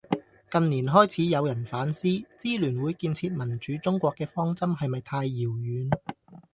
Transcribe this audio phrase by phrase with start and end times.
[0.49, 2.07] 近年開始有人反思，
[2.39, 5.95] 支聯會「建設民主中國」嘅方針係咪太遙遠